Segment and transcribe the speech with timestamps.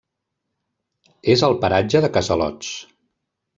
[1.35, 2.75] És al paratge de Casalots.